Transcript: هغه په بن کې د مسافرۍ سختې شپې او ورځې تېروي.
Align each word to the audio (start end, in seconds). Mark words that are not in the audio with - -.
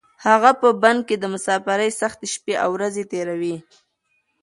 هغه 0.25 0.51
په 0.61 0.69
بن 0.81 0.97
کې 1.07 1.15
د 1.19 1.25
مسافرۍ 1.33 1.89
سختې 2.01 2.27
شپې 2.33 2.53
او 2.63 2.69
ورځې 2.77 3.03
تېروي. 3.11 3.55